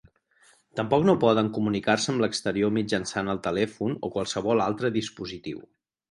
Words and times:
Tampoc 0.77 1.03
no 1.07 1.13
poden 1.23 1.49
comunicar-se 1.57 2.07
amb 2.13 2.23
l'exterior 2.23 2.73
mitjançant 2.77 3.29
el 3.33 3.41
telèfon 3.49 3.93
o 4.09 4.11
qualsevol 4.15 4.65
altre 4.69 4.91
dispositiu. 4.97 5.61